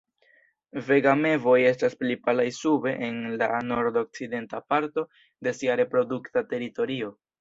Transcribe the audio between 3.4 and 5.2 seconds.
la nordokcidenta parto